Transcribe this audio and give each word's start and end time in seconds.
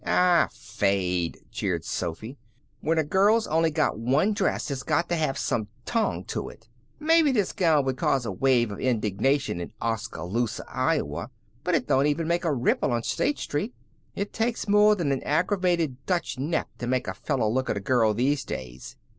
"Aw, 0.03 0.47
fade!" 0.51 1.39
jeered 1.51 1.85
Sophy. 1.85 2.35
"When 2.79 2.97
a 2.97 3.03
girl's 3.03 3.45
only 3.45 3.69
got 3.69 3.99
one 3.99 4.33
dress 4.33 4.71
it's 4.71 4.81
got 4.81 5.07
to 5.09 5.15
have 5.15 5.37
some 5.37 5.67
tong 5.85 6.23
to 6.23 6.49
it. 6.49 6.67
Maybe 6.99 7.31
this 7.31 7.53
gown 7.53 7.85
would 7.85 7.97
cause 7.97 8.25
a 8.25 8.31
wave 8.31 8.71
of 8.71 8.79
indignation 8.79 9.61
in 9.61 9.73
Oskaloosa, 9.79 10.65
Iowa, 10.67 11.29
but 11.63 11.75
it 11.75 11.85
don't 11.85 12.07
even 12.07 12.27
make 12.27 12.45
a 12.45 12.51
ripple 12.51 12.91
on 12.91 13.03
State 13.03 13.37
Street. 13.37 13.75
It 14.15 14.33
takes 14.33 14.67
more 14.67 14.95
than 14.95 15.11
an 15.11 15.21
aggravated 15.21 16.03
Dutch 16.07 16.39
neck 16.39 16.69
to 16.79 16.87
make 16.87 17.07
a 17.07 17.13
fellow 17.13 17.47
look 17.47 17.69
at 17.69 17.77
a 17.77 17.79
girl 17.79 18.15
these 18.15 18.43
days. 18.43 18.95